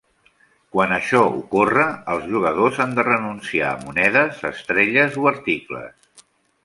Quan 0.75 0.93
això 0.95 1.19
ocorre, 1.41 1.83
els 2.13 2.25
jugadors 2.31 2.79
han 2.85 2.95
de 3.01 3.05
renunciar 3.09 3.69
a 3.73 3.77
monedes, 3.85 4.41
estrelles 4.53 5.21
o 5.25 5.29
articles. 5.35 6.27